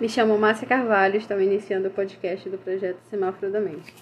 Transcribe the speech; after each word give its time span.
Me 0.00 0.08
chamo 0.08 0.38
Márcia 0.38 0.66
Carvalho, 0.66 1.16
estou 1.16 1.38
iniciando 1.38 1.88
o 1.88 1.90
podcast 1.90 2.48
do 2.48 2.56
projeto 2.56 2.98
Semáforo 3.10 3.52
da 3.52 3.60
Mente. 3.60 3.94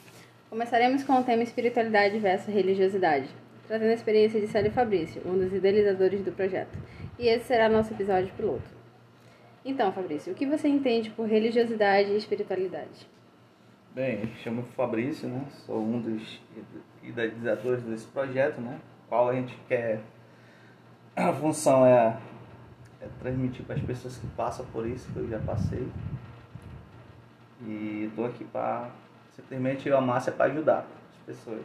Começaremos 0.48 1.02
com 1.02 1.14
o 1.14 1.24
tema 1.24 1.42
espiritualidade 1.42 2.20
versus 2.20 2.54
religiosidade, 2.54 3.28
trazendo 3.66 3.90
a 3.90 3.94
experiência 3.94 4.40
de 4.40 4.46
Célio 4.46 4.70
Fabrício, 4.70 5.20
um 5.26 5.36
dos 5.36 5.52
idealizadores 5.52 6.22
do 6.22 6.30
projeto. 6.30 6.78
E 7.18 7.26
esse 7.26 7.46
será 7.46 7.68
nosso 7.68 7.92
episódio 7.92 8.32
piloto. 8.36 8.70
Então, 9.64 9.92
Fabrício, 9.92 10.32
o 10.32 10.36
que 10.36 10.46
você 10.46 10.68
entende 10.68 11.10
por 11.10 11.26
religiosidade 11.26 12.12
e 12.12 12.16
espiritualidade? 12.16 13.08
Bem, 13.92 14.18
me 14.18 14.36
chamo 14.36 14.62
Fabrício, 14.76 15.28
né? 15.28 15.46
Sou 15.66 15.82
um 15.82 16.00
dos 16.00 16.40
idealizadores 17.02 17.82
desse 17.82 18.06
projeto, 18.06 18.60
né? 18.60 18.78
Qual 19.08 19.30
a 19.30 19.34
gente 19.34 19.58
quer. 19.66 19.98
A 21.16 21.32
função 21.32 21.84
é, 21.84 21.90
é 21.90 22.16
transmitir 23.20 23.64
para 23.64 23.76
as 23.76 23.82
pessoas 23.82 24.16
que 24.16 24.26
passam 24.28 24.64
por 24.66 24.86
isso, 24.86 25.10
que 25.12 25.18
eu 25.18 25.28
já 25.28 25.38
passei. 25.38 25.86
E 27.66 28.06
estou 28.08 28.26
aqui 28.26 28.44
para 28.44 28.90
simplesmente 29.34 29.90
a 29.90 30.00
Márcia, 30.00 30.32
para 30.32 30.46
ajudar 30.52 30.86
as 31.12 31.26
pessoas. 31.26 31.64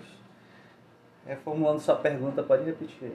Reformulando 1.25 1.79
sua 1.79 1.95
pergunta, 1.95 2.43
pode 2.43 2.63
repetir. 2.63 3.11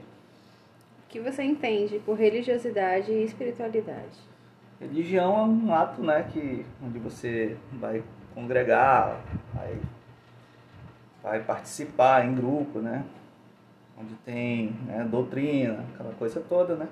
O 1.06 1.08
que 1.08 1.20
você 1.20 1.42
entende 1.42 1.98
por 2.04 2.16
religiosidade 2.16 3.12
e 3.12 3.24
espiritualidade? 3.24 4.28
Religião 4.80 5.36
é 5.36 5.42
um 5.42 5.74
ato, 5.74 6.02
né, 6.02 6.28
que 6.32 6.64
onde 6.82 6.98
você 6.98 7.56
vai 7.72 8.02
congregar, 8.34 9.20
vai, 9.52 9.78
vai 11.22 11.42
participar 11.42 12.24
em 12.24 12.34
grupo, 12.34 12.78
né, 12.78 13.04
onde 13.98 14.14
tem 14.24 14.70
né, 14.86 15.06
doutrina, 15.10 15.84
aquela 15.94 16.14
coisa 16.14 16.40
toda, 16.48 16.76
né. 16.76 16.88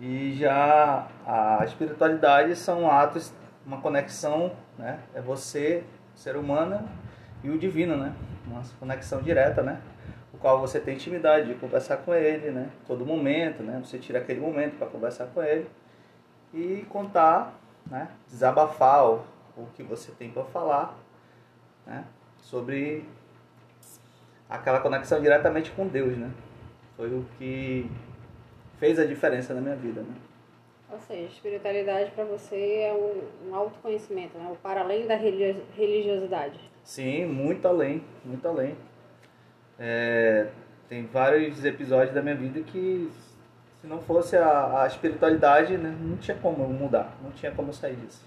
E 0.00 0.32
já 0.32 1.06
a 1.26 1.62
espiritualidade 1.64 2.56
são 2.56 2.90
atos, 2.90 3.32
uma 3.66 3.80
conexão, 3.80 4.52
né, 4.78 4.98
é 5.14 5.20
você, 5.20 5.84
ser 6.16 6.36
humano 6.36 6.88
e 7.44 7.50
o 7.50 7.58
divino, 7.58 7.96
né, 7.96 8.14
uma 8.46 8.62
conexão 8.78 9.20
direta, 9.20 9.62
né, 9.62 9.78
o 10.32 10.38
qual 10.38 10.58
você 10.58 10.80
tem 10.80 10.94
intimidade 10.94 11.48
de 11.48 11.54
conversar 11.54 11.98
com 11.98 12.14
ele, 12.14 12.50
né, 12.50 12.70
todo 12.86 13.04
momento, 13.04 13.62
né, 13.62 13.78
você 13.84 13.98
tira 13.98 14.20
aquele 14.20 14.40
momento 14.40 14.78
para 14.78 14.86
conversar 14.86 15.26
com 15.26 15.42
ele 15.42 15.68
e 16.54 16.86
contar, 16.88 17.52
né, 17.86 18.08
desabafar 18.26 19.06
o, 19.06 19.22
o 19.54 19.66
que 19.74 19.82
você 19.82 20.12
tem 20.12 20.30
para 20.30 20.44
falar, 20.44 20.96
né, 21.86 22.04
sobre 22.38 23.04
aquela 24.48 24.80
conexão 24.80 25.20
diretamente 25.20 25.70
com 25.70 25.86
Deus, 25.86 26.16
né? 26.16 26.30
Foi 26.96 27.08
o 27.08 27.24
que 27.38 27.88
fez 28.80 28.98
a 28.98 29.04
diferença 29.04 29.54
na 29.54 29.60
minha 29.60 29.76
vida, 29.76 30.00
né? 30.00 30.14
Ou 30.90 30.98
seja, 30.98 31.28
espiritualidade 31.28 32.10
para 32.10 32.24
você 32.24 32.56
é 32.56 32.92
um, 32.92 33.48
um 33.48 33.54
autoconhecimento, 33.54 34.36
né? 34.36 34.50
O 34.50 34.56
para 34.56 34.80
além 34.80 35.06
da 35.06 35.14
religiosidade. 35.14 36.58
Sim, 36.82 37.26
muito 37.26 37.68
além, 37.68 38.02
muito 38.24 38.48
além. 38.48 38.74
É, 39.78 40.48
tem 40.88 41.06
vários 41.06 41.64
episódios 41.64 42.12
da 42.12 42.20
minha 42.20 42.34
vida 42.34 42.60
que 42.62 43.08
se 43.80 43.86
não 43.86 44.00
fosse 44.00 44.36
a, 44.36 44.82
a 44.82 44.86
espiritualidade, 44.86 45.76
né, 45.78 45.96
não 46.00 46.16
tinha 46.16 46.36
como 46.36 46.66
mudar, 46.68 47.16
não 47.22 47.30
tinha 47.30 47.52
como 47.52 47.72
sair 47.72 47.96
disso. 47.96 48.22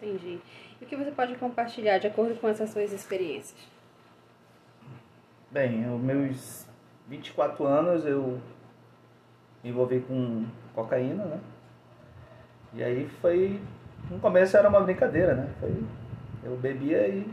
Entendi. 0.00 0.40
E 0.80 0.84
o 0.84 0.86
que 0.86 0.96
você 0.96 1.10
pode 1.10 1.36
compartilhar 1.36 1.98
de 1.98 2.06
acordo 2.06 2.34
com 2.40 2.48
essas 2.48 2.70
suas 2.70 2.92
experiências? 2.92 3.58
Bem, 5.50 5.84
aos 5.84 6.00
meus 6.00 6.66
24 7.08 7.66
anos 7.66 8.04
eu 8.04 8.40
me 9.62 9.70
envolvi 9.70 10.00
com 10.00 10.46
cocaína, 10.74 11.24
né? 11.24 11.40
E 12.74 12.82
aí 12.82 13.08
foi. 13.20 13.60
No 14.10 14.18
começo 14.18 14.56
era 14.56 14.68
uma 14.68 14.80
brincadeira, 14.80 15.34
né? 15.34 15.48
Foi, 15.60 15.74
eu 16.44 16.56
bebia 16.56 17.06
e, 17.08 17.28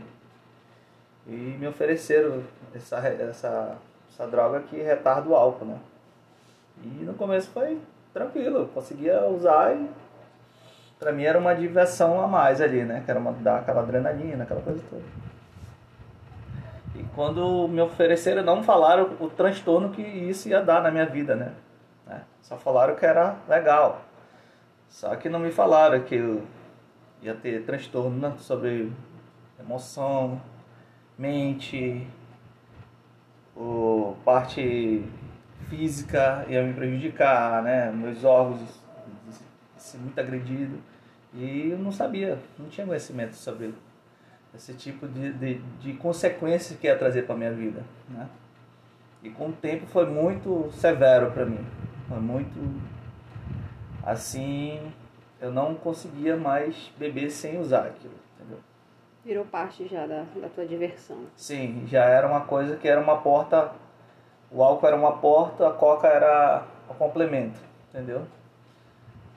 e 1.26 1.56
me 1.58 1.66
ofereceram 1.66 2.42
essa, 2.74 2.98
essa, 2.98 3.76
essa 4.10 4.26
droga 4.26 4.60
que 4.60 4.76
retarda 4.76 5.28
o 5.28 5.34
álcool, 5.34 5.64
né? 5.64 5.78
E 6.82 7.04
no 7.04 7.14
começo 7.14 7.50
foi 7.50 7.78
tranquilo, 8.12 8.58
eu 8.58 8.66
conseguia 8.68 9.24
usar 9.26 9.74
e 9.74 9.88
pra 10.98 11.12
mim 11.12 11.24
era 11.24 11.38
uma 11.38 11.54
diversão 11.54 12.20
a 12.20 12.26
mais 12.26 12.60
ali, 12.60 12.82
né? 12.82 13.02
Que 13.04 13.10
era 13.10 13.20
uma, 13.20 13.32
dar 13.32 13.58
aquela 13.58 13.80
adrenalina, 13.80 14.44
aquela 14.44 14.60
coisa 14.60 14.82
toda. 14.90 15.02
E 16.94 17.04
quando 17.14 17.68
me 17.68 17.80
ofereceram, 17.80 18.42
não 18.42 18.62
falaram 18.62 19.16
o 19.20 19.28
transtorno 19.28 19.90
que 19.90 20.02
isso 20.02 20.48
ia 20.48 20.62
dar 20.62 20.82
na 20.82 20.90
minha 20.90 21.06
vida, 21.06 21.34
né? 21.34 21.52
Né? 22.06 22.22
Só 22.42 22.56
falaram 22.56 22.94
que 22.94 23.04
era 23.04 23.36
legal. 23.48 24.02
Só 24.88 25.14
que 25.16 25.28
não 25.28 25.40
me 25.40 25.50
falaram 25.50 26.02
que 26.02 26.14
eu 26.14 26.46
ia 27.20 27.34
ter 27.34 27.64
transtorno 27.64 28.16
né? 28.16 28.34
sobre 28.38 28.92
emoção, 29.58 30.40
mente, 31.18 32.06
o 33.56 34.14
parte 34.24 35.04
física 35.68 36.44
ia 36.48 36.62
me 36.62 36.72
prejudicar, 36.74 37.62
né? 37.62 37.90
Meus 37.90 38.22
órgãos 38.22 38.60
ser 39.78 39.98
muito 39.98 40.18
agredido. 40.18 40.78
E 41.34 41.70
eu 41.70 41.78
não 41.78 41.92
sabia, 41.92 42.38
não 42.58 42.68
tinha 42.68 42.86
conhecimento 42.86 43.34
sobre 43.34 43.74
esse 44.54 44.72
tipo 44.74 45.06
de, 45.06 45.32
de, 45.32 45.54
de 45.80 45.92
consequências 45.94 46.78
que 46.78 46.86
ia 46.86 46.96
trazer 46.96 47.22
para 47.22 47.36
minha 47.36 47.52
vida, 47.52 47.82
né? 48.08 48.28
E 49.22 49.30
com 49.30 49.48
o 49.48 49.52
tempo 49.52 49.86
foi 49.86 50.06
muito 50.06 50.70
severo 50.72 51.30
para 51.32 51.44
mim. 51.44 51.64
Foi 52.08 52.18
muito 52.18 52.80
assim, 54.04 54.92
eu 55.40 55.50
não 55.50 55.74
conseguia 55.74 56.36
mais 56.36 56.92
beber 56.98 57.30
sem 57.30 57.58
usar 57.58 57.86
aquilo, 57.86 58.14
entendeu? 58.36 58.58
Virou 59.24 59.44
parte 59.44 59.88
já 59.88 60.06
da, 60.06 60.24
da 60.40 60.48
tua 60.48 60.64
diversão. 60.64 61.18
Sim, 61.34 61.84
já 61.86 62.04
era 62.04 62.26
uma 62.26 62.42
coisa 62.42 62.76
que 62.76 62.86
era 62.86 63.00
uma 63.00 63.18
porta 63.18 63.72
o 64.50 64.62
álcool 64.62 64.86
era 64.86 64.96
uma 64.96 65.18
porta, 65.18 65.68
a 65.68 65.72
coca 65.72 66.06
era 66.06 66.64
o 66.88 66.94
complemento, 66.94 67.58
entendeu? 67.88 68.26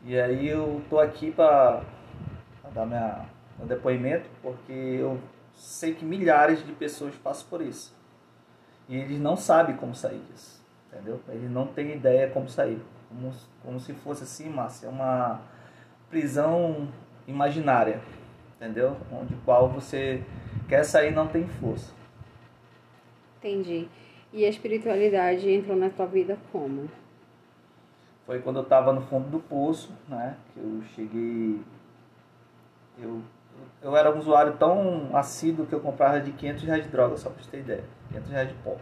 E 0.03 0.19
aí 0.19 0.47
eu 0.47 0.81
tô 0.90 1.00
aqui 1.00 1.31
para 1.31 1.81
dar 2.74 2.86
minha, 2.86 3.25
meu 3.57 3.68
depoimento, 3.68 4.30
porque 4.41 4.72
eu 4.72 5.19
sei 5.56 5.94
que 5.94 6.06
milhares 6.06 6.66
de 6.66 6.72
pessoas 6.74 7.13
passam 7.16 7.47
por 7.50 7.62
isso. 7.62 7.94
E 8.88 8.96
eles 8.96 9.19
não 9.19 9.36
sabem 9.36 9.75
como 9.75 9.94
sair 9.94 10.19
disso, 10.31 10.63
entendeu? 10.91 11.19
Eles 11.29 11.50
não 11.50 11.67
têm 11.67 11.94
ideia 11.94 12.29
como 12.29 12.50
sair. 12.50 12.81
Como, 13.07 13.31
como 13.63 13.79
se 13.79 13.94
fosse 13.94 14.23
assim, 14.23 14.50
Márcia, 14.50 14.89
uma 14.89 15.41
prisão 16.09 16.89
imaginária, 17.27 18.01
entendeu? 18.55 18.97
Onde 19.11 19.35
qual 19.45 19.69
você 19.69 20.23
quer 20.67 20.83
sair 20.83 21.11
não 21.11 21.27
tem 21.27 21.47
força. 21.47 21.94
Entendi. 23.38 23.88
E 24.33 24.45
a 24.45 24.50
espiritualidade 24.50 25.50
entrou 25.50 25.75
na 25.75 25.89
tua 25.89 26.05
vida 26.05 26.38
como? 26.51 26.89
Foi 28.25 28.39
quando 28.39 28.57
eu 28.57 28.63
estava 28.63 28.94
no 28.94 29.01
fundo 29.01 29.27
do 29.29 29.39
poço, 29.39 29.91
né? 30.07 30.38
Que 30.53 30.59
eu 30.59 30.83
cheguei. 30.94 31.61
Eu, 33.00 33.21
eu 33.81 33.95
era 33.95 34.13
um 34.13 34.19
usuário 34.19 34.56
tão 34.57 35.16
assíduo 35.16 35.66
que 35.66 35.73
eu 35.73 35.79
comprava 35.79 36.19
de 36.19 36.31
500 36.31 36.63
reais 36.63 36.83
de 36.83 36.89
droga, 36.89 37.17
só 37.17 37.29
para 37.29 37.41
você 37.41 37.50
ter 37.50 37.59
ideia. 37.61 37.83
500 38.09 38.29
reais 38.29 38.50
de 38.50 38.56
pó. 38.56 38.77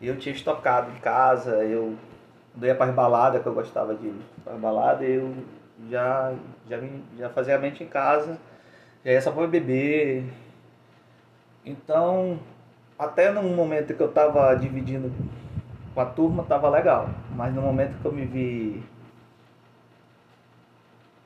Eu 0.00 0.16
tinha 0.18 0.34
estocado 0.34 0.90
em 0.90 1.00
casa, 1.00 1.64
eu 1.64 1.96
ia 2.60 2.74
para 2.74 2.90
as 2.90 2.94
baladas, 2.94 3.42
que 3.42 3.48
eu 3.48 3.54
gostava 3.54 3.94
de 3.94 4.06
ir 4.06 4.14
para 4.44 4.54
as 4.54 4.60
baladas, 4.60 5.08
eu 5.08 5.34
já, 5.90 6.34
já, 6.68 6.78
já 7.18 7.28
fazia 7.30 7.56
a 7.56 7.58
mente 7.58 7.82
em 7.82 7.86
casa, 7.86 8.38
já 9.04 9.12
ia 9.12 9.22
só 9.22 9.30
para 9.30 9.46
beber. 9.46 10.24
Então, 11.64 12.38
até 12.98 13.30
no 13.30 13.42
momento 13.42 13.94
que 13.94 14.02
eu 14.02 14.08
estava 14.08 14.54
dividindo 14.54 15.12
com 15.94 16.00
a 16.00 16.06
turma, 16.06 16.42
estava 16.42 16.68
legal. 16.68 17.08
Mas 17.34 17.54
no 17.54 17.62
momento 17.62 17.98
que 18.00 18.04
eu 18.04 18.12
me 18.12 18.24
vi 18.24 18.82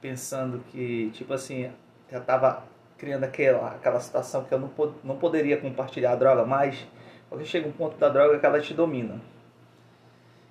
pensando 0.00 0.62
que, 0.70 1.10
tipo 1.12 1.32
assim, 1.34 1.70
já 2.10 2.18
estava 2.18 2.62
criando 2.96 3.24
aquela, 3.24 3.72
aquela 3.72 4.00
situação 4.00 4.44
que 4.44 4.52
eu 4.52 4.58
não, 4.58 4.70
não 5.02 5.16
poderia 5.16 5.56
compartilhar 5.56 6.12
a 6.12 6.16
droga 6.16 6.44
mais, 6.44 6.86
porque 7.30 7.44
chega 7.44 7.68
um 7.68 7.72
ponto 7.72 7.96
da 7.96 8.08
droga 8.08 8.38
que 8.38 8.44
ela 8.44 8.60
te 8.60 8.74
domina. 8.74 9.20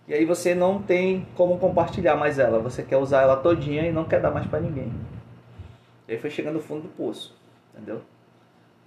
E 0.08 0.14
aí 0.14 0.26
você 0.26 0.56
não 0.56 0.82
tem 0.82 1.28
como 1.36 1.60
compartilhar 1.60 2.16
mais 2.16 2.40
ela, 2.40 2.58
você 2.58 2.82
quer 2.82 2.98
usar 2.98 3.22
ela 3.22 3.36
todinha 3.36 3.86
e 3.86 3.92
não 3.92 4.06
quer 4.06 4.22
dar 4.22 4.32
mais 4.32 4.48
para 4.48 4.62
ninguém. 4.62 4.92
E 6.08 6.14
aí 6.14 6.18
foi 6.18 6.32
chegando 6.32 6.56
no 6.56 6.62
fundo 6.62 6.84
do 6.84 6.88
poço, 6.88 7.38
entendeu? 7.76 8.02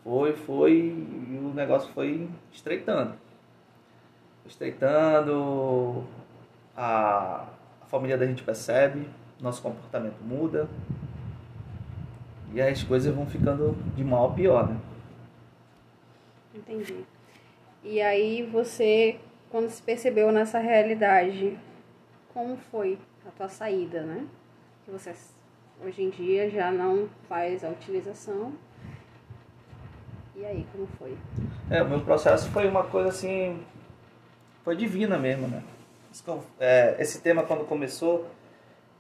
Foi, 0.03 0.33
foi, 0.33 0.73
e 0.73 1.41
o 1.41 1.55
negócio 1.55 1.93
foi 1.93 2.29
estreitando. 2.51 3.15
Estreitando, 4.45 6.05
a, 6.77 7.47
a 7.81 7.87
família 7.87 8.19
da 8.19 8.27
gente 8.27 8.43
percebe, 8.43 9.09
nosso 9.41 9.63
comportamento 9.63 10.21
muda. 10.23 10.69
E 12.53 12.61
as 12.61 12.83
coisas 12.83 13.15
vão 13.15 13.27
ficando 13.27 13.77
de 13.95 14.03
mal 14.03 14.31
a 14.31 14.35
pior, 14.35 14.69
né? 14.69 14.77
Entendi. 16.55 17.05
E 17.85 18.01
aí 18.01 18.43
você, 18.45 19.19
quando 19.51 19.69
se 19.71 19.83
percebeu 19.83 20.31
nessa 20.31 20.59
realidade, 20.59 21.59
como 22.33 22.57
foi 22.57 22.99
a 23.27 23.31
tua 23.31 23.49
saída, 23.49 24.03
né? 24.03 24.27
Que 24.85 24.91
você 24.91 25.13
hoje 25.85 26.03
em 26.03 26.11
dia 26.11 26.49
já 26.49 26.71
não 26.71 27.09
faz 27.29 27.65
a 27.65 27.69
utilização. 27.69 28.53
E 30.35 30.45
aí, 30.45 30.67
como 30.73 30.87
foi? 30.99 31.17
É, 31.71 31.83
o 31.83 31.89
meu 31.89 32.01
processo 32.01 32.49
foi 32.51 32.67
uma 32.67 32.85
coisa 32.85 33.11
assim. 33.11 33.63
Foi 34.65 34.77
divina 34.77 35.19
mesmo, 35.19 35.49
né? 35.49 35.63
É, 36.59 36.97
esse 36.99 37.21
tema, 37.21 37.43
quando 37.43 37.65
começou, 37.65 38.27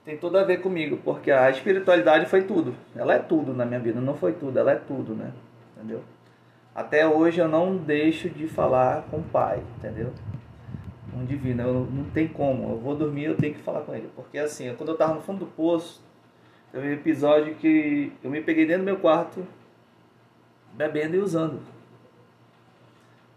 tem 0.04 0.16
tudo 0.16 0.38
a 0.38 0.44
ver 0.44 0.60
comigo, 0.60 0.98
porque 1.04 1.30
a 1.30 1.48
espiritualidade 1.50 2.26
foi 2.26 2.42
tudo. 2.42 2.74
Ela 2.96 3.14
é 3.14 3.18
tudo 3.18 3.54
na 3.54 3.64
minha 3.64 3.80
vida, 3.80 4.00
não 4.00 4.14
foi 4.14 4.32
tudo, 4.32 4.58
ela 4.58 4.72
é 4.72 4.76
tudo, 4.76 5.14
né? 5.14 5.32
Entendeu? 5.76 6.02
Até 6.74 7.06
hoje 7.06 7.40
eu 7.40 7.48
não 7.48 7.76
deixo 7.76 8.30
de 8.30 8.48
falar 8.48 9.02
com 9.10 9.18
o 9.18 9.22
Pai, 9.22 9.62
entendeu? 9.76 10.12
Um 11.14 11.24
divino, 11.24 11.62
eu, 11.62 11.74
não 11.90 12.04
tem 12.04 12.26
como. 12.26 12.70
Eu 12.70 12.78
vou 12.78 12.96
dormir, 12.96 13.24
eu 13.24 13.36
tenho 13.36 13.54
que 13.54 13.60
falar 13.60 13.82
com 13.82 13.94
ele. 13.94 14.08
Porque 14.16 14.38
assim, 14.38 14.74
quando 14.76 14.88
eu 14.88 14.96
tava 14.96 15.14
no 15.14 15.20
fundo 15.20 15.40
do 15.40 15.46
poço, 15.46 16.02
teve 16.72 16.88
um 16.88 16.92
episódio 16.92 17.54
que 17.56 18.12
eu 18.24 18.30
me 18.30 18.40
peguei 18.40 18.64
dentro 18.64 18.82
do 18.82 18.86
meu 18.86 18.96
quarto, 18.96 19.46
bebendo 20.72 21.16
e 21.16 21.18
usando. 21.18 21.60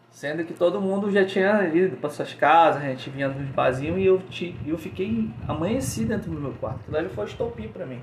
Sendo 0.09 0.45
que 0.45 0.53
todo 0.53 0.79
mundo 0.79 1.11
já 1.11 1.25
tinha 1.25 1.67
ido 1.75 1.97
para 1.97 2.09
suas 2.09 2.33
casas, 2.33 2.81
a 2.81 2.85
gente 2.85 3.09
vinha 3.09 3.27
nos 3.27 3.49
barzinhos 3.49 3.97
e 3.97 4.05
eu, 4.05 4.17
te, 4.29 4.55
eu 4.65 4.77
fiquei 4.77 5.29
amanheci 5.45 6.05
dentro 6.05 6.31
do 6.31 6.39
meu 6.39 6.53
quarto. 6.53 6.79
Aquilo 6.79 6.97
ali 6.97 7.09
foi 7.09 7.25
estopim 7.25 7.67
para 7.67 7.85
mim. 7.85 8.01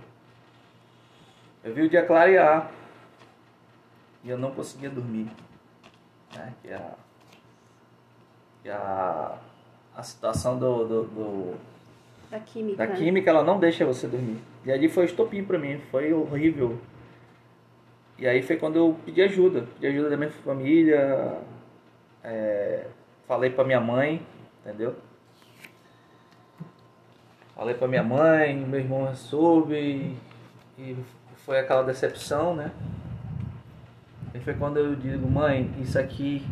Eu 1.65 1.73
vi 1.73 1.81
o 1.81 1.89
dia 1.89 2.05
clarear 2.05 2.71
e 4.25 4.31
eu 4.31 4.39
não 4.39 4.51
conseguia 4.51 4.91
dormir. 4.91 5.29
Né? 6.35 6.53
Que 6.63 6.73
a, 6.73 6.93
que 8.63 8.69
a, 8.71 9.39
a 9.97 10.03
situação 10.03 10.59
do, 10.59 10.85
do, 10.87 11.05
do 11.05 11.55
da 12.33 12.41
química. 12.41 12.77
Da 12.79 12.87
química, 12.87 13.29
ela 13.29 13.45
não 13.45 13.61
deixa 13.61 13.85
você 13.85 14.07
dormir. 14.07 14.39
E 14.65 14.73
ali 14.73 14.89
foi 14.89 15.05
estopim 15.05 15.45
para 15.45 15.59
mim, 15.59 15.79
foi 15.91 16.15
horrível. 16.15 16.79
E 18.19 18.27
aí 18.27 18.41
foi 18.41 18.57
quando 18.57 18.77
eu 18.77 18.97
pedi 19.05 19.21
ajuda, 19.21 19.67
pedi 19.75 19.89
ajuda 19.89 20.09
da 20.09 20.17
minha 20.17 20.31
família, 20.31 21.39
é, 22.25 22.87
falei 23.27 23.51
para 23.51 23.65
minha 23.65 23.81
mãe, 23.81 24.25
entendeu? 24.61 24.95
Falei 27.55 27.75
para 27.75 27.87
minha 27.87 28.03
mãe, 28.03 28.57
meu 28.57 28.81
irmão 28.81 29.15
soube 29.15 29.75
e, 29.75 30.17
e 30.79 30.97
foi 31.45 31.59
aquela 31.59 31.83
decepção, 31.83 32.55
né? 32.57 32.73
E 34.35 34.41
foi 34.41 34.55
quando 34.55 34.79
eu 34.79 34.95
digo, 34.97 35.29
mãe, 35.29 35.71
isso 35.81 35.99
aqui 35.99 36.47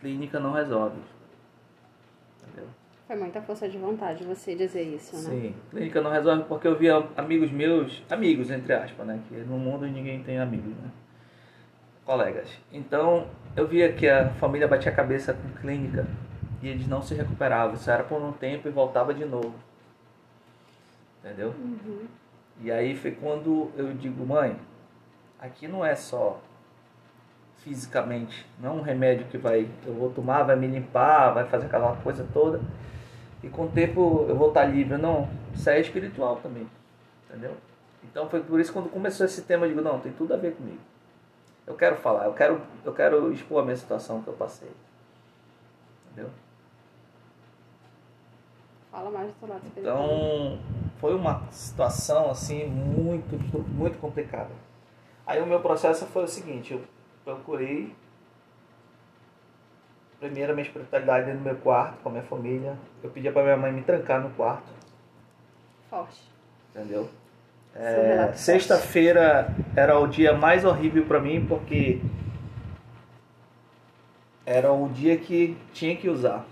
clínica 0.00 0.40
não 0.40 0.52
resolve. 0.52 0.98
Entendeu? 2.42 2.68
Foi 3.06 3.16
muita 3.16 3.42
força 3.42 3.68
de 3.68 3.76
vontade 3.78 4.24
você 4.24 4.54
dizer 4.54 4.82
isso, 4.82 5.16
né? 5.16 5.30
Sim, 5.30 5.54
clínica 5.70 6.00
não 6.00 6.10
resolve 6.10 6.44
porque 6.44 6.66
eu 6.66 6.76
via 6.76 7.06
amigos 7.16 7.50
meus, 7.50 8.02
amigos 8.08 8.50
entre 8.50 8.72
aspas, 8.72 9.06
né? 9.06 9.20
Que 9.28 9.36
no 9.36 9.58
mundo 9.58 9.86
ninguém 9.86 10.22
tem 10.22 10.38
amigos, 10.38 10.74
né? 10.76 10.90
Colegas. 12.04 12.48
Então 12.72 13.26
eu 13.54 13.66
via 13.66 13.92
que 13.92 14.08
a 14.08 14.30
família 14.30 14.66
batia 14.66 14.90
a 14.90 14.94
cabeça 14.94 15.34
com 15.34 15.48
clínica 15.60 16.06
e 16.62 16.68
eles 16.68 16.86
não 16.86 17.02
se 17.02 17.14
recuperavam. 17.14 17.74
Isso 17.74 17.90
era 17.90 18.04
por 18.04 18.20
um 18.22 18.32
tempo 18.32 18.66
e 18.66 18.70
voltava 18.70 19.12
de 19.12 19.24
novo. 19.24 19.54
Entendeu? 21.20 21.50
Uhum. 21.50 22.06
E 22.60 22.70
aí 22.70 22.96
foi 22.96 23.12
quando 23.12 23.70
eu 23.76 23.92
digo, 23.92 24.24
mãe, 24.24 24.56
aqui 25.38 25.68
não 25.68 25.84
é 25.84 25.94
só 25.94 26.40
fisicamente. 27.64 28.46
Não 28.60 28.78
um 28.78 28.82
remédio 28.82 29.26
que 29.26 29.38
vai, 29.38 29.68
eu 29.86 29.94
vou 29.94 30.10
tomar, 30.10 30.42
vai 30.42 30.56
me 30.56 30.66
limpar, 30.66 31.30
vai 31.30 31.44
fazer 31.44 31.66
aquela 31.66 31.96
coisa 31.96 32.26
toda. 32.32 32.60
E 33.42 33.48
com 33.48 33.64
o 33.64 33.68
tempo 33.68 34.26
eu 34.28 34.36
vou 34.36 34.48
estar 34.48 34.64
livre. 34.64 34.96
Não, 34.96 35.28
isso 35.54 35.68
é 35.68 35.80
espiritual 35.80 36.36
também. 36.36 36.68
Entendeu? 37.28 37.54
Então 38.04 38.28
foi 38.28 38.40
por 38.40 38.58
isso 38.60 38.72
que 38.72 38.78
quando 38.78 38.90
começou 38.90 39.26
esse 39.26 39.42
tema, 39.42 39.66
eu 39.66 39.70
digo, 39.70 39.82
não, 39.82 39.98
tem 40.00 40.12
tudo 40.12 40.34
a 40.34 40.36
ver 40.36 40.54
comigo. 40.54 40.80
Eu 41.66 41.74
quero 41.74 41.96
falar, 41.96 42.24
eu 42.24 42.32
quero, 42.32 42.62
eu 42.84 42.94
quero 42.94 43.30
expor 43.32 43.62
a 43.62 43.64
minha 43.64 43.76
situação 43.76 44.22
que 44.22 44.28
eu 44.28 44.34
passei. 44.34 44.70
Entendeu? 46.06 46.30
Fala 48.90 49.10
mais 49.10 49.28
do 49.30 49.38
seu 49.38 49.48
lado. 49.48 49.62
Então, 49.76 50.58
foi 50.98 51.14
uma 51.14 51.46
situação 51.50 52.30
assim 52.30 52.66
muito, 52.66 53.36
muito 53.68 53.98
complicada. 53.98 54.50
Aí 55.26 55.42
o 55.42 55.46
meu 55.46 55.60
processo 55.60 56.06
foi 56.06 56.24
o 56.24 56.28
seguinte, 56.28 56.72
eu 56.72 56.82
procurei 57.28 57.94
primeiro 60.18 60.52
a 60.52 60.54
minha 60.54 60.66
espiritualidade 60.66 61.26
dentro 61.26 61.40
do 61.40 61.44
meu 61.44 61.56
quarto, 61.56 61.98
com 62.02 62.08
a 62.08 62.12
minha 62.12 62.24
família. 62.24 62.74
Eu 63.02 63.10
pedia 63.10 63.30
para 63.30 63.42
minha 63.42 63.56
mãe 63.56 63.70
me 63.70 63.82
trancar 63.82 64.22
no 64.22 64.30
quarto. 64.30 64.68
Forte. 65.90 66.22
Entendeu? 66.74 67.08
É, 67.74 68.32
Sexta-feira 68.32 69.54
era 69.76 69.98
o 70.00 70.06
dia 70.06 70.32
mais 70.32 70.64
horrível 70.64 71.04
para 71.04 71.20
mim 71.20 71.44
porque 71.46 72.00
era 74.46 74.72
o 74.72 74.88
dia 74.88 75.16
que 75.18 75.56
tinha 75.74 75.94
que 75.94 76.08
usar. 76.08 76.46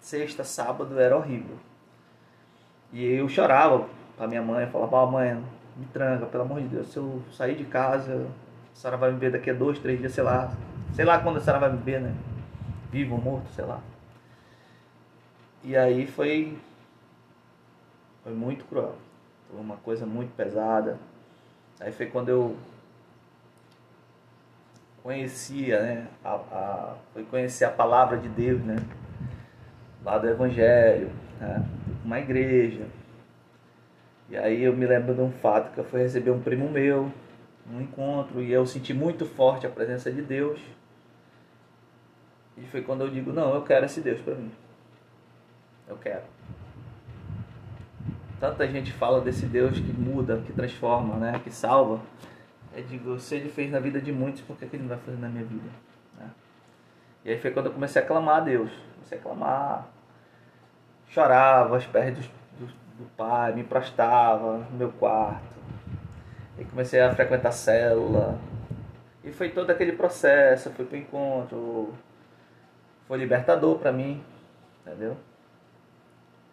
Sexta, 0.00 0.42
sábado 0.42 0.98
era 0.98 1.16
horrível. 1.16 1.56
E 2.92 3.04
eu 3.04 3.28
chorava 3.28 3.86
pra 4.16 4.26
minha 4.26 4.40
mãe, 4.40 4.66
falava, 4.66 5.10
mãe, 5.10 5.34
me 5.76 5.84
tranca, 5.92 6.24
pelo 6.24 6.44
amor 6.44 6.62
de 6.62 6.68
Deus, 6.68 6.88
se 6.88 6.96
eu 6.96 7.22
sair 7.30 7.54
de 7.54 7.64
casa, 7.64 8.26
a 8.78 8.80
senhora 8.80 8.96
vai 8.96 9.10
me 9.10 9.18
ver 9.18 9.32
daqui 9.32 9.50
a 9.50 9.54
dois, 9.54 9.80
três 9.80 9.98
dias, 9.98 10.12
sei 10.12 10.22
lá. 10.22 10.52
Sei 10.92 11.04
lá 11.04 11.18
quando 11.18 11.38
a 11.38 11.40
senhora 11.40 11.58
vai 11.58 11.72
me 11.72 11.78
ver, 11.78 12.00
né? 12.00 12.14
Vivo 12.92 13.18
morto, 13.18 13.50
sei 13.50 13.64
lá. 13.64 13.80
E 15.64 15.76
aí 15.76 16.06
foi. 16.06 16.56
Foi 18.22 18.32
muito 18.32 18.64
cruel. 18.66 18.94
Foi 19.50 19.60
uma 19.60 19.76
coisa 19.78 20.06
muito 20.06 20.32
pesada. 20.36 20.96
Aí 21.80 21.90
foi 21.90 22.06
quando 22.06 22.28
eu 22.28 22.56
conhecia, 25.02 25.82
né? 25.82 26.06
A, 26.24 26.34
a, 26.34 26.94
foi 27.12 27.24
conhecer 27.24 27.64
a 27.64 27.70
palavra 27.70 28.16
de 28.16 28.28
Deus, 28.28 28.62
né? 28.62 28.76
Lá 30.04 30.18
do 30.18 30.28
Evangelho, 30.28 31.10
né? 31.40 31.66
Uma 32.04 32.20
igreja. 32.20 32.86
E 34.30 34.36
aí 34.36 34.62
eu 34.62 34.72
me 34.76 34.86
lembro 34.86 35.16
de 35.16 35.20
um 35.20 35.32
fato 35.32 35.72
que 35.72 35.78
eu 35.78 35.84
fui 35.84 36.00
receber 36.00 36.30
um 36.30 36.40
primo 36.40 36.70
meu 36.70 37.10
um 37.72 37.80
encontro 37.80 38.42
e 38.42 38.50
eu 38.50 38.66
senti 38.66 38.94
muito 38.94 39.26
forte 39.26 39.66
a 39.66 39.70
presença 39.70 40.10
de 40.10 40.22
Deus. 40.22 40.60
E 42.56 42.62
foi 42.66 42.82
quando 42.82 43.02
eu 43.02 43.10
digo: 43.10 43.32
Não, 43.32 43.54
eu 43.54 43.62
quero 43.62 43.84
esse 43.84 44.00
Deus 44.00 44.20
para 44.20 44.34
mim. 44.34 44.50
Eu 45.86 45.96
quero. 45.96 46.24
Tanta 48.40 48.66
gente 48.68 48.92
fala 48.92 49.20
desse 49.20 49.46
Deus 49.46 49.78
que 49.78 49.92
muda, 49.92 50.42
que 50.46 50.52
transforma, 50.52 51.16
né? 51.16 51.40
que 51.42 51.50
salva. 51.50 52.00
Eu 52.74 52.84
digo: 52.84 53.18
Se 53.18 53.36
ele 53.36 53.48
fez 53.48 53.70
na 53.70 53.78
vida 53.78 54.00
de 54.00 54.12
muitos, 54.12 54.40
por 54.42 54.56
que, 54.56 54.64
ele 54.64 54.78
não 54.78 54.88
vai 54.88 54.98
fazer 54.98 55.18
na 55.18 55.28
minha 55.28 55.44
vida? 55.44 55.68
Né? 56.18 56.30
E 57.24 57.30
aí 57.30 57.38
foi 57.38 57.50
quando 57.50 57.66
eu 57.66 57.72
comecei 57.72 58.00
a 58.00 58.04
clamar 58.04 58.38
a 58.38 58.40
Deus. 58.40 58.70
Comecei 58.94 59.18
a 59.18 59.20
clamar. 59.20 59.88
Chorava 61.08 61.74
aos 61.74 61.86
pés 61.86 62.14
do, 62.14 62.20
do, 62.58 62.66
do 62.66 63.10
Pai, 63.16 63.54
me 63.54 63.64
prostrava 63.64 64.58
no 64.70 64.76
meu 64.76 64.92
quarto 64.92 65.47
e 66.58 66.64
comecei 66.64 67.00
a 67.00 67.14
frequentar 67.14 67.50
a 67.50 67.52
célula. 67.52 68.38
E 69.22 69.30
foi 69.30 69.50
todo 69.50 69.70
aquele 69.70 69.92
processo, 69.92 70.70
fui 70.70 70.84
pro 70.84 70.96
encontro. 70.96 71.94
Foi 73.06 73.18
libertador 73.18 73.78
para 73.78 73.92
mim, 73.92 74.22
entendeu? 74.80 75.16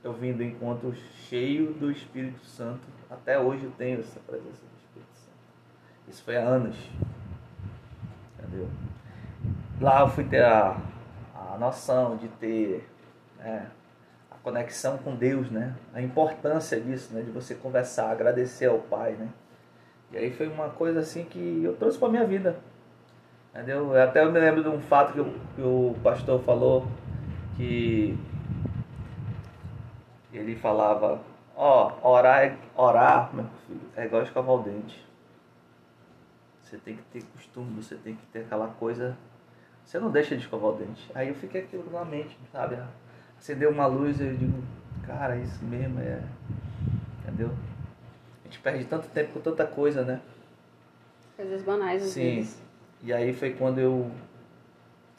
Eu 0.03 0.13
vim 0.13 0.33
do 0.33 0.43
encontro 0.43 0.93
cheio 1.27 1.73
do 1.73 1.91
Espírito 1.91 2.45
Santo. 2.45 2.81
Até 3.09 3.39
hoje 3.39 3.65
eu 3.65 3.71
tenho 3.71 3.99
essa 3.99 4.19
presença 4.19 4.61
do 4.61 4.77
Espírito 4.77 5.15
Santo. 5.15 5.37
Isso 6.07 6.23
foi 6.23 6.37
há 6.37 6.43
anos. 6.43 6.77
Entendeu? 8.37 8.69
Lá 9.81 10.01
eu 10.01 10.07
fui 10.09 10.23
ter 10.23 10.43
a, 10.43 10.77
a 11.33 11.57
noção 11.57 12.17
de 12.17 12.27
ter 12.27 12.87
né, 13.39 13.67
a 14.31 14.35
conexão 14.43 14.97
com 14.97 15.15
Deus, 15.15 15.49
né? 15.49 15.75
A 15.93 16.01
importância 16.01 16.79
disso, 16.79 17.13
né? 17.13 17.21
De 17.21 17.31
você 17.31 17.55
conversar, 17.55 18.11
agradecer 18.11 18.67
ao 18.67 18.79
Pai, 18.79 19.13
né? 19.13 19.29
E 20.11 20.17
aí 20.17 20.31
foi 20.31 20.47
uma 20.47 20.69
coisa 20.69 20.99
assim 20.99 21.25
que 21.25 21.61
eu 21.63 21.75
trouxe 21.75 21.97
para 21.97 22.09
minha 22.09 22.25
vida. 22.25 22.57
Entendeu? 23.53 23.93
Eu 23.93 24.03
até 24.03 24.23
eu 24.23 24.31
me 24.31 24.39
lembro 24.39 24.61
de 24.61 24.69
um 24.69 24.81
fato 24.81 25.13
que 25.13 25.21
o, 25.21 25.33
que 25.55 25.61
o 25.61 25.95
pastor 26.03 26.41
falou 26.41 26.85
que 27.55 28.17
ele 30.33 30.55
falava, 30.55 31.21
ó, 31.55 31.91
oh, 32.03 32.09
orar, 32.09 32.43
é, 32.43 32.57
orar, 32.75 33.33
meu 33.33 33.45
filho, 33.65 33.81
é 33.95 34.05
igual 34.05 34.23
escovar 34.23 34.55
o 34.55 34.63
dente. 34.63 35.05
Você 36.61 36.77
tem 36.77 36.97
que 36.97 37.03
ter 37.03 37.23
costume, 37.23 37.81
você 37.81 37.95
tem 37.95 38.15
que 38.15 38.25
ter 38.27 38.39
aquela 38.39 38.67
coisa. 38.67 39.15
Você 39.85 39.99
não 39.99 40.11
deixa 40.11 40.35
de 40.35 40.41
escovar 40.41 40.71
o 40.71 40.77
dente. 40.77 41.09
Aí 41.13 41.29
eu 41.29 41.35
fiquei 41.35 41.61
aquilo 41.61 41.89
na 41.91 42.03
mente, 42.03 42.37
sabe? 42.51 42.77
Acendeu 43.37 43.69
uma 43.69 43.85
luz 43.85 44.19
e 44.19 44.25
eu 44.25 44.35
digo, 44.35 44.63
cara, 45.05 45.37
isso 45.37 45.63
mesmo 45.63 45.99
é. 46.01 46.21
Entendeu? 47.19 47.51
A 48.45 48.47
gente 48.47 48.59
perde 48.59 48.85
tanto 48.85 49.07
tempo 49.07 49.33
com 49.33 49.39
tanta 49.39 49.65
coisa, 49.65 50.03
né? 50.03 50.21
Coisas 51.35 51.63
banais 51.63 52.03
às 52.03 52.09
Sim. 52.09 52.35
Vezes. 52.35 52.61
E 53.01 53.11
aí 53.11 53.33
foi 53.33 53.53
quando 53.53 53.79
eu 53.79 54.11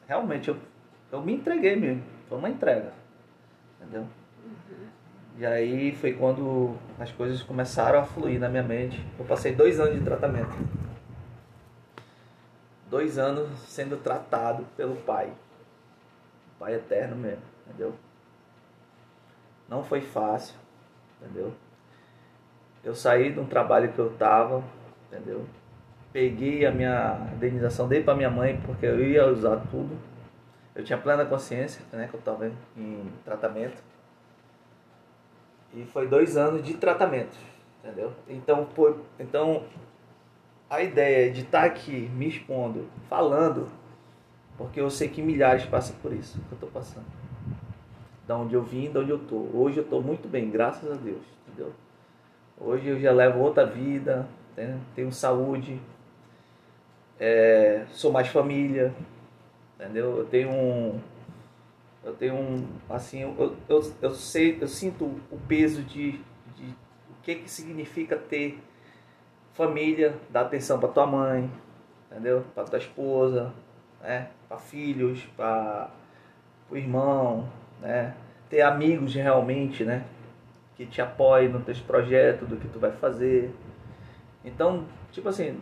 realmente 0.06 0.48
eu, 0.48 0.56
eu 1.10 1.20
me 1.20 1.34
entreguei 1.34 1.74
mesmo. 1.74 2.04
Foi 2.28 2.38
uma 2.38 2.48
entrega. 2.48 2.92
Entendeu? 3.80 4.02
Uhum. 4.02 4.86
E 5.38 5.44
aí 5.44 5.94
foi 5.96 6.12
quando 6.12 6.76
as 7.00 7.10
coisas 7.10 7.42
começaram 7.42 7.98
a 7.98 8.04
fluir 8.04 8.38
na 8.38 8.48
minha 8.48 8.62
mente. 8.62 9.04
Eu 9.18 9.24
passei 9.24 9.54
dois 9.54 9.80
anos 9.80 9.98
de 9.98 10.04
tratamento. 10.04 10.56
Dois 12.88 13.18
anos 13.18 13.50
sendo 13.66 13.96
tratado 13.96 14.64
pelo 14.76 14.94
Pai. 14.96 15.32
Pai 16.60 16.74
eterno 16.74 17.16
mesmo, 17.16 17.42
entendeu? 17.66 17.92
Não 19.68 19.82
foi 19.82 20.00
fácil, 20.00 20.54
entendeu? 21.20 21.52
Eu 22.86 22.94
saí 22.94 23.32
de 23.32 23.40
um 23.40 23.44
trabalho 23.44 23.92
que 23.92 23.98
eu 23.98 24.12
tava, 24.12 24.62
entendeu? 25.08 25.44
Peguei 26.12 26.64
a 26.64 26.70
minha 26.70 27.18
indenização, 27.34 27.88
dei 27.88 28.00
para 28.00 28.14
minha 28.14 28.30
mãe 28.30 28.60
porque 28.64 28.86
eu 28.86 29.04
ia 29.04 29.26
usar 29.26 29.56
tudo. 29.72 29.98
Eu 30.72 30.84
tinha 30.84 30.96
plena 30.96 31.26
consciência, 31.26 31.84
né, 31.92 32.06
que 32.06 32.14
eu 32.14 32.20
estava 32.20 32.46
em 32.76 33.10
tratamento. 33.24 33.82
E 35.74 35.84
foi 35.86 36.06
dois 36.06 36.36
anos 36.36 36.62
de 36.62 36.74
tratamento, 36.74 37.36
entendeu? 37.82 38.12
Então, 38.28 38.64
por, 38.66 39.00
então 39.18 39.64
a 40.70 40.80
ideia 40.80 41.32
de 41.32 41.40
estar 41.40 41.62
tá 41.62 41.66
aqui 41.66 42.08
me 42.14 42.28
expondo, 42.28 42.88
falando, 43.08 43.66
porque 44.56 44.80
eu 44.80 44.90
sei 44.90 45.08
que 45.08 45.20
milhares 45.20 45.66
passam 45.66 45.96
por 45.96 46.12
isso 46.12 46.38
que 46.38 46.52
eu 46.52 46.56
estou 46.56 46.70
passando. 46.70 47.06
Da 48.28 48.36
onde 48.36 48.54
eu 48.54 48.62
vim, 48.62 48.92
da 48.92 49.00
onde 49.00 49.10
eu 49.10 49.16
estou. 49.16 49.50
Hoje 49.52 49.78
eu 49.78 49.82
estou 49.82 50.00
muito 50.00 50.28
bem, 50.28 50.48
graças 50.48 50.88
a 50.88 50.94
Deus, 50.94 51.24
entendeu? 51.48 51.72
Hoje 52.58 52.88
eu 52.88 52.98
já 52.98 53.12
levo 53.12 53.40
outra 53.40 53.66
vida, 53.66 54.26
né? 54.56 54.80
tenho 54.94 55.12
saúde, 55.12 55.78
é, 57.20 57.84
sou 57.90 58.10
mais 58.10 58.28
família, 58.28 58.94
entendeu? 59.74 60.16
Eu 60.18 60.24
tenho 60.24 60.50
um, 60.50 60.98
eu 62.02 62.14
tenho 62.14 62.34
um, 62.34 62.66
assim, 62.88 63.20
eu, 63.20 63.56
eu, 63.68 63.92
eu 64.00 64.10
sei, 64.14 64.56
eu 64.58 64.68
sinto 64.68 65.04
o 65.30 65.38
peso 65.46 65.82
de, 65.82 66.12
de 66.56 66.64
o 67.10 67.22
que 67.22 67.34
que 67.34 67.50
significa 67.50 68.16
ter 68.16 68.58
família, 69.52 70.14
dar 70.30 70.42
atenção 70.42 70.78
para 70.78 70.88
tua 70.88 71.06
mãe, 71.06 71.50
entendeu? 72.10 72.42
Para 72.54 72.64
tua 72.64 72.78
esposa, 72.78 73.52
né? 74.00 74.30
Para 74.48 74.56
filhos, 74.56 75.22
para 75.36 75.90
o 76.70 76.76
irmão, 76.76 77.48
né? 77.82 78.14
Ter 78.48 78.62
amigos 78.62 79.14
realmente, 79.14 79.84
né? 79.84 80.04
Que 80.76 80.86
te 80.86 81.00
apoiem 81.00 81.48
no 81.48 81.60
teu 81.60 81.74
projeto, 81.86 82.44
do 82.44 82.56
que 82.56 82.68
tu 82.68 82.78
vai 82.78 82.92
fazer. 82.92 83.50
Então, 84.44 84.86
tipo 85.10 85.28
assim, 85.28 85.60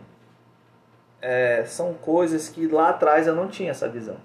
é, 1.21 1.63
são 1.65 1.93
coisas 1.93 2.49
que 2.49 2.67
lá 2.67 2.89
atrás 2.89 3.25
eu 3.25 3.35
não 3.35 3.47
tinha 3.47 3.71
essa 3.71 3.89
visão. 3.89 4.17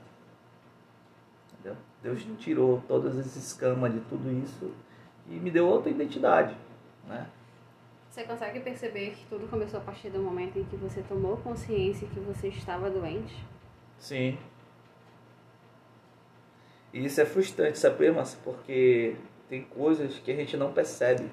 Entendeu? 1.52 1.76
Deus 2.02 2.26
tirou 2.38 2.82
todas 2.87 3.18
as 3.18 3.37
escamas 3.37 3.92
de 3.92 4.00
tudo 4.00 4.30
isso 4.30 4.70
e 5.28 5.35
me 5.35 5.50
deu 5.50 5.66
outra 5.66 5.90
identidade, 5.90 6.56
né? 7.06 7.26
Você 8.11 8.25
consegue 8.25 8.59
perceber 8.61 9.12
que 9.12 9.25
tudo 9.26 9.49
começou 9.49 9.78
a 9.78 9.82
partir 9.82 10.11
do 10.11 10.18
momento 10.18 10.59
em 10.59 10.64
que 10.64 10.76
você 10.76 11.00
tomou 11.02 11.37
consciência 11.37 12.09
que 12.09 12.18
você 12.18 12.49
estava 12.49 12.90
doente? 12.90 13.37
Sim. 13.99 14.37
E 16.92 17.04
isso 17.04 17.20
é 17.20 17.25
frustrante, 17.25 17.78
sabe, 17.78 18.11
Márcia? 18.11 18.38
Porque 18.42 19.16
tem 19.50 19.62
coisas 19.62 20.16
que 20.21 20.30
a 20.30 20.37
gente 20.37 20.57
não 20.57 20.73
percebe. 20.73 21.28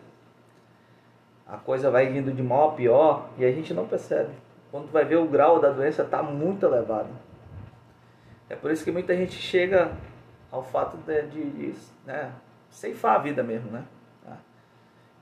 A 1.46 1.56
coisa 1.56 1.92
vai 1.92 2.18
indo 2.18 2.34
de 2.34 2.42
mal 2.42 2.72
a 2.72 2.74
pior 2.74 3.30
e 3.38 3.46
a 3.46 3.52
gente 3.52 3.74
não 3.76 3.88
percebe. 3.88 4.34
Quando 4.72 4.92
vai 4.92 5.06
ver 5.06 5.18
o 5.18 5.28
grau 5.28 5.60
da 5.62 5.70
doença 5.70 6.02
está 6.02 6.24
muito 6.24 6.66
elevado. 6.66 7.10
É 8.50 8.56
por 8.56 8.72
isso 8.72 8.84
que 8.84 8.92
muita 8.92 9.16
gente 9.16 9.36
chega 9.36 9.92
ao 10.52 10.64
fato 10.64 10.98
de, 10.98 11.22
de, 11.28 11.50
de 11.52 11.76
né, 12.06 12.34
ceifar 12.70 13.16
a 13.16 13.20
vida 13.20 13.44
mesmo, 13.44 13.70
né? 13.72 13.86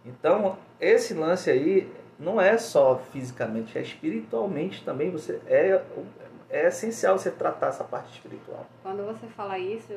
Então, 0.05 0.57
esse 0.79 1.15
lance 1.15 1.49
aí 1.49 1.91
não 2.19 2.39
é 2.39 2.57
só 2.57 2.97
fisicamente, 3.11 3.77
é 3.77 3.81
espiritualmente 3.81 4.85
também. 4.85 5.09
Você 5.09 5.41
é, 5.47 5.83
é 6.49 6.67
essencial 6.67 7.17
você 7.17 7.31
tratar 7.31 7.67
essa 7.67 7.83
parte 7.83 8.13
espiritual. 8.13 8.67
Quando 8.83 9.03
você 9.03 9.25
fala 9.27 9.57
isso, 9.57 9.93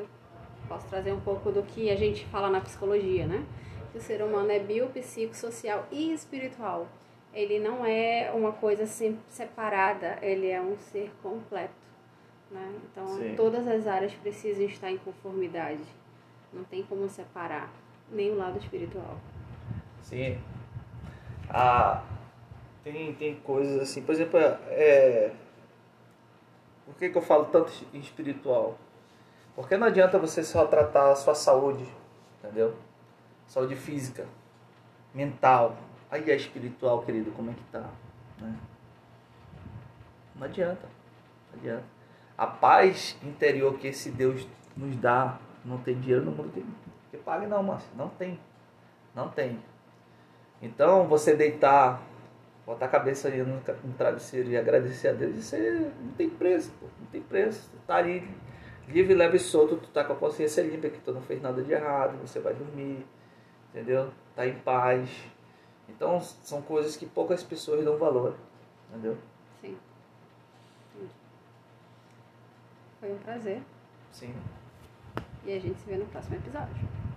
posso 0.69 0.87
trazer 0.87 1.11
um 1.11 1.19
pouco 1.19 1.51
do 1.51 1.63
que 1.63 1.89
a 1.89 1.95
gente 1.95 2.25
fala 2.27 2.49
na 2.49 2.61
psicologia, 2.61 3.25
né? 3.25 3.43
Que 3.91 3.97
o 3.97 4.01
ser 4.01 4.21
humano 4.21 4.51
é 4.51 4.59
biopsicossocial 4.59 5.87
e 5.91 6.13
espiritual. 6.13 6.87
Ele 7.33 7.59
não 7.59 7.85
é 7.85 8.31
uma 8.33 8.51
coisa 8.51 8.85
separada, 8.85 10.19
ele 10.21 10.47
é 10.47 10.61
um 10.61 10.77
ser 10.77 11.11
completo. 11.21 11.73
Né? 12.51 12.79
Então, 12.85 13.07
Sim. 13.07 13.33
todas 13.35 13.67
as 13.67 13.87
áreas 13.87 14.13
precisam 14.13 14.65
estar 14.65 14.91
em 14.91 14.97
conformidade. 14.97 15.83
Não 16.53 16.63
tem 16.63 16.83
como 16.83 17.09
separar 17.09 17.71
nem 18.11 18.31
o 18.31 18.37
lado 18.37 18.57
espiritual. 18.57 19.17
Sim. 20.01 20.39
Ah, 21.49 22.03
tem, 22.83 23.13
tem 23.13 23.35
coisas 23.35 23.81
assim, 23.81 24.01
por 24.01 24.13
exemplo, 24.13 24.39
é, 24.39 25.31
por 26.85 26.95
que, 26.95 27.09
que 27.09 27.17
eu 27.17 27.21
falo 27.21 27.45
tanto 27.45 27.71
em 27.93 27.99
espiritual? 27.99 28.77
Porque 29.55 29.77
não 29.77 29.87
adianta 29.87 30.17
você 30.17 30.43
só 30.43 30.65
tratar 30.65 31.11
a 31.11 31.15
sua 31.15 31.35
saúde, 31.35 31.85
entendeu? 32.37 32.75
Saúde 33.47 33.75
física, 33.75 34.25
mental. 35.13 35.75
Aí 36.09 36.29
é 36.29 36.35
espiritual, 36.35 37.01
querido, 37.03 37.31
como 37.31 37.51
é 37.51 37.53
que 37.53 37.63
tá? 37.71 37.89
Né? 38.39 38.55
Não 40.35 40.45
adianta. 40.45 40.87
Não 41.51 41.59
adianta. 41.59 41.83
A 42.37 42.47
paz 42.47 43.17
interior 43.21 43.77
que 43.77 43.87
esse 43.87 44.09
Deus 44.09 44.47
nos 44.77 44.95
dá, 44.95 45.37
não 45.65 45.77
tem 45.77 45.99
dinheiro 45.99 46.23
no 46.23 46.31
mundo 46.31 46.51
que, 47.11 47.17
pague 47.17 47.45
não, 47.45 47.61
mas 47.61 47.83
não 47.95 48.07
tem. 48.07 48.39
Não 49.13 49.29
tem. 49.29 49.59
Então, 50.61 51.05
você 51.07 51.35
deitar, 51.35 52.01
botar 52.65 52.85
a 52.85 52.89
cabeça 52.89 53.27
ali 53.27 53.39
no, 53.39 53.55
no 53.55 53.93
travesseiro 53.97 54.49
e 54.49 54.57
agradecer 54.57 55.09
a 55.09 55.13
Deus, 55.13 55.35
isso 55.35 55.55
é, 55.55 55.91
não 56.01 56.11
tem 56.13 56.29
preço, 56.29 56.71
pô, 56.79 56.87
não 56.99 57.07
tem 57.07 57.21
preço. 57.21 57.69
Tá 57.85 57.97
ali 57.97 58.27
livre, 58.89 59.13
leve 59.13 59.37
e 59.37 59.39
solto, 59.39 59.77
tu 59.77 59.89
tá 59.89 60.03
com 60.03 60.13
a 60.13 60.15
consciência 60.15 60.61
limpa, 60.61 60.89
que 60.89 60.99
tu 60.99 61.11
não 61.11 61.21
fez 61.21 61.41
nada 61.41 61.61
de 61.61 61.71
errado, 61.71 62.17
você 62.19 62.39
vai 62.39 62.53
dormir, 62.53 63.05
entendeu? 63.69 64.11
Tá 64.35 64.47
em 64.47 64.55
paz. 64.59 65.09
Então, 65.87 66.19
são 66.21 66.61
coisas 66.61 66.95
que 66.95 67.05
poucas 67.05 67.43
pessoas 67.43 67.83
dão 67.83 67.97
valor, 67.97 68.35
entendeu? 68.89 69.17
Sim. 69.61 69.77
Foi 72.99 73.11
um 73.11 73.17
prazer. 73.17 73.61
Sim. 74.11 74.33
E 75.45 75.53
a 75.53 75.59
gente 75.59 75.79
se 75.79 75.85
vê 75.85 75.95
no 75.95 76.05
próximo 76.05 76.35
episódio. 76.35 77.08